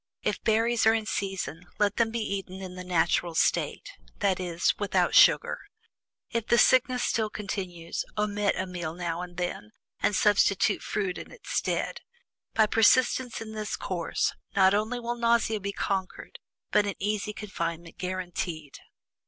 If 0.23 0.41
berries 0.43 0.87
are 0.87 0.95
in 0.95 1.05
season, 1.05 1.67
let 1.77 1.97
them 1.97 2.09
be 2.09 2.21
eaten 2.21 2.59
in 2.59 2.73
the 2.73 2.83
natural 2.83 3.35
state 3.35 3.87
that 4.17 4.39
is, 4.39 4.73
without 4.79 5.13
sugar. 5.13 5.59
If 6.31 6.47
the 6.47 6.57
sickness 6.57 7.03
still 7.03 7.29
continues, 7.29 8.03
omit 8.17 8.55
a 8.57 8.65
meal 8.65 8.95
now 8.95 9.21
and 9.21 9.37
then, 9.37 9.69
and 9.99 10.15
substitute 10.15 10.81
fruit 10.81 11.19
in 11.19 11.31
its 11.31 11.51
stead. 11.51 12.01
By 12.55 12.65
persistence 12.65 13.41
in 13.41 13.51
this 13.51 13.75
course, 13.75 14.33
not 14.55 14.73
only 14.73 14.99
will 14.99 15.13
nausea 15.19 15.59
be 15.59 15.71
conquered, 15.71 16.39
but 16.71 16.87
an 16.87 16.95
easy 16.97 17.31
confinement 17.31 17.99
guaranteed." 17.99 18.79